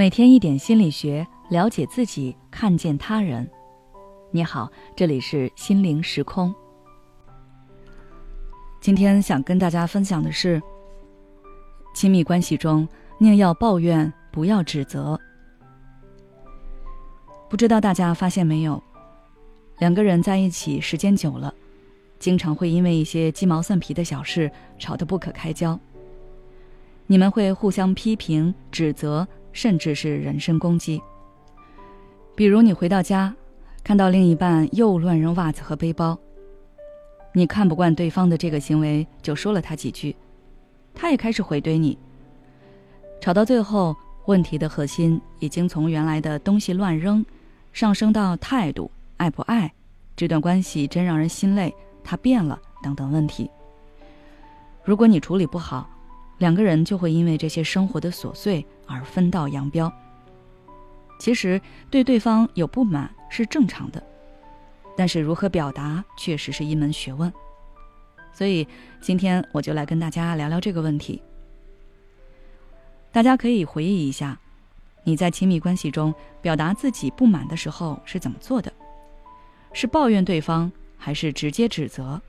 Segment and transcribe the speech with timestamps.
[0.00, 3.46] 每天一点心理学，了解自己，看见他人。
[4.30, 6.54] 你好，这里是心灵时空。
[8.80, 10.58] 今天想跟大家分享的是，
[11.94, 15.20] 亲密关系中宁要抱怨，不要指责。
[17.50, 18.82] 不知道大家发现没有，
[19.80, 21.54] 两个人在一起时间久了，
[22.18, 25.78] 经常会因为一些鸡毛蒜皮的小事吵得不可开交。
[27.06, 29.28] 你们会互相批评、指责。
[29.52, 31.00] 甚至是人身攻击。
[32.34, 33.34] 比如你回到家，
[33.82, 36.18] 看到另一半又乱扔袜子和背包，
[37.32, 40.16] 你看不惯对方的这个行为，就说了他几句，
[40.94, 41.98] 他也开始回怼你。
[43.20, 43.94] 吵到最后，
[44.26, 47.24] 问题的核心已经从原来的东西乱扔，
[47.72, 49.72] 上升到态度、爱不爱，
[50.16, 53.50] 这段关系真让人心累，他变了等等问题。
[54.82, 55.88] 如果你处理不好，
[56.38, 59.92] 两个人就会因为这些生活的琐碎而分道扬镳。
[61.18, 61.60] 其实
[61.90, 64.02] 对对方有不满是正常的，
[64.96, 67.32] 但是如何表达确实是一门学问。
[68.32, 68.66] 所以
[69.00, 71.22] 今天我就来跟大家聊聊这个问题。
[73.12, 74.38] 大家可以回忆一下，
[75.04, 78.72] 你在亲密关系中表达自己不满的时候是怎么做的？
[79.72, 82.20] 是抱怨对方，还是直接指责？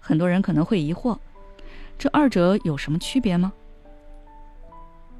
[0.00, 1.18] 很多人可能会疑惑。
[1.98, 3.52] 这二者有什么区别吗？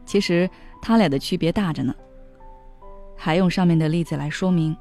[0.04, 0.48] 其实，
[0.82, 1.94] 他俩的区别大着呢。
[3.16, 4.76] 还用上面的例子来说明：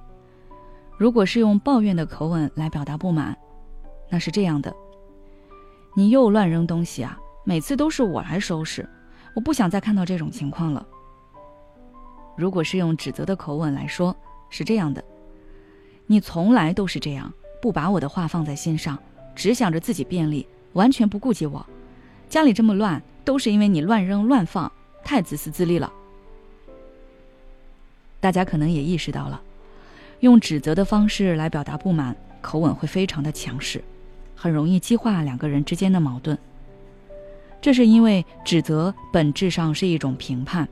[0.98, 3.38] 如果是用抱怨的口吻来表达不满，
[4.10, 4.74] 那是这样的
[5.96, 7.18] ：“你又乱扔东西啊！
[7.46, 8.88] 每次都是我来收拾，
[9.36, 10.86] 我不想再看到这种情况了。”
[12.36, 14.16] 如果是用指责的口吻来说，
[14.50, 15.04] 是这样的
[16.08, 18.98] ：“你从来都是这样，不把我的话放在心上，
[19.36, 21.66] 只想着自己便利，完全不顾及我。”
[22.28, 24.72] 家里这么乱，都是因为你乱扔乱放，
[25.04, 25.92] 太自私自利了。
[28.20, 29.42] 大家可能也意识到了，
[30.22, 33.84] 用指责的方式来表达不满，口吻会非常的强势，
[34.36, 36.38] 很容易激化两个人之间的矛盾。
[37.62, 40.68] 这是因为指责本质上是一种评判。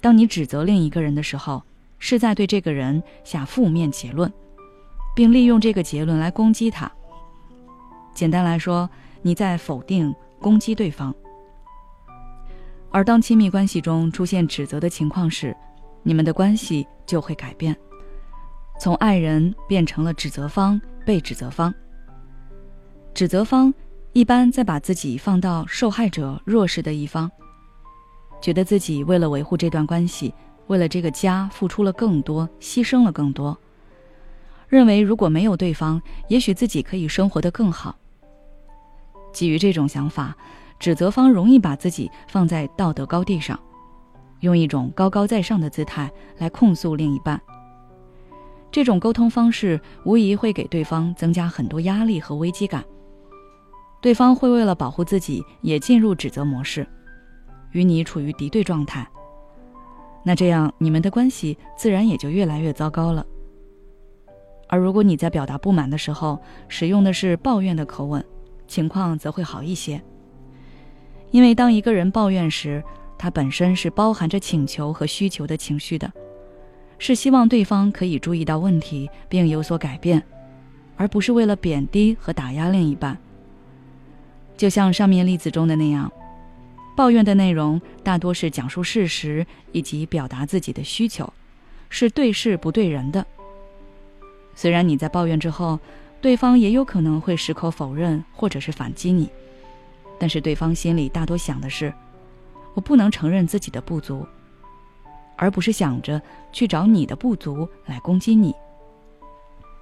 [0.00, 1.62] 当你指责另一个人的时候，
[1.98, 4.32] 是在对这个人下负面结论，
[5.14, 6.90] 并利用这个结论来攻击他。
[8.14, 8.88] 简单来说，
[9.22, 10.14] 你在否定。
[10.40, 11.14] 攻击对方，
[12.90, 15.56] 而当亲密关系中出现指责的情况时，
[16.02, 17.76] 你们的关系就会改变，
[18.80, 21.72] 从爱人变成了指责方、被指责方。
[23.14, 23.72] 指责方
[24.12, 27.30] 一般在把自己放到受害者、弱势的一方，
[28.40, 30.34] 觉得自己为了维护这段关系，
[30.66, 33.56] 为了这个家付出了更多，牺牲了更多，
[34.68, 37.96] 认为如果没有对方，也许自己可以生活得更好。
[39.32, 40.36] 基于这种想法，
[40.80, 43.60] 指责方容易把自己放在道德高地上，
[44.40, 47.40] 用一种高高在上的姿态来控诉另一半。
[48.72, 52.82] 这种沟通方式无疑会给对方增加很多压力和危机感。
[54.00, 56.86] 对方会为了保护自己，也进入指责模式，
[57.72, 59.06] 与你处于敌对状态。
[60.24, 63.26] 那这样你们的关系自然也就越来越糟糕了。
[64.68, 68.24] 而如果你在表达不满的时候，使用的是抱怨的口吻。
[68.66, 70.00] 情况则会好一些，
[71.30, 72.82] 因为当一个人抱怨时，
[73.16, 76.10] 他本身是包含着请求和需求的情绪的，
[76.98, 80.22] 是希望对方可以注意到问题并有所改变，
[80.96, 83.16] 而不是为了贬低和打压另一半。
[84.56, 86.10] 就像上面例子中的那样，
[86.96, 91.32] 抱怨的内容大多是讲述事实以及表达自己的需求，
[91.88, 93.24] 是对事不对人的。
[94.54, 95.78] 虽然你在抱怨之后。
[96.22, 99.26] 对方也有可能会矢口否认，或者是反击你，
[100.20, 101.92] 但是对方心里大多想的是：
[102.74, 104.26] 我不能承认自己的不足，
[105.36, 106.20] 而不是想着
[106.52, 108.54] 去找你的不足来攻击你。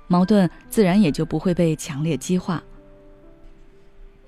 [0.07, 2.63] 矛盾自然也就不会被强烈激化。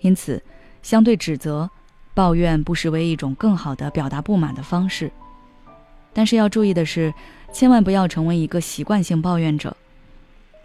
[0.01, 0.43] 因此，
[0.83, 1.71] 相对指责、
[2.13, 5.13] 抱怨不失为一种更好的表达不满的方式，
[6.13, 7.15] 但是要注意的是，
[7.53, 9.77] 千万不要成为一个习惯性抱怨者。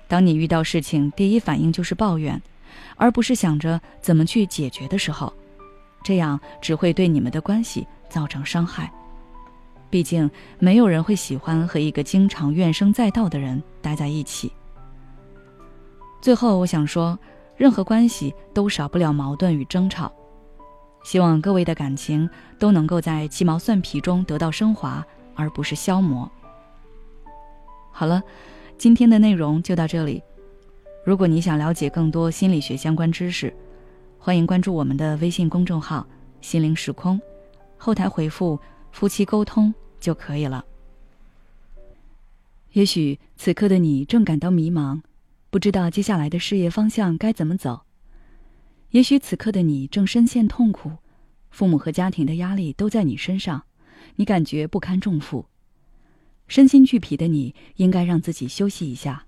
[0.08, 2.42] 当你遇到事情，第一反应就是抱怨，
[2.96, 5.32] 而不是想着怎么去解决的时候，
[6.04, 8.92] 这样只会对你们的关系造成伤害。
[9.90, 10.30] 毕竟，
[10.60, 14.52] 没有人会喜欢和一个经常怨声载道的人待在一起。
[16.22, 17.18] 最后，我想说，
[17.56, 20.12] 任何关系都少不了矛盾与争吵，
[21.04, 22.30] 希望各位的感情
[22.60, 25.06] 都能够在鸡毛蒜皮中得到升华，
[25.36, 26.30] 而不是消磨。
[27.92, 28.22] 好了。
[28.78, 30.22] 今天的内容就到这里。
[31.06, 33.56] 如果你想了解更多心理学相关知识，
[34.18, 36.06] 欢迎关注我们的微信公众号
[36.42, 37.22] “心灵时空”，
[37.78, 38.60] 后台回复
[38.92, 39.72] “夫妻沟通”
[40.02, 40.66] 就可以了。
[42.72, 45.00] 也许此刻的你正感到迷茫，
[45.52, 47.86] 不知道接下来的事业方向该怎么走；
[48.90, 50.92] 也许此刻的你正深陷痛苦，
[51.52, 53.66] 父母和家庭的压力都在你身上，
[54.16, 55.46] 你感觉不堪重负，
[56.48, 59.28] 身心俱疲的你应该让自己休息一下。